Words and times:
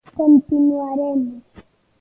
Continuaremos. 0.17 1.43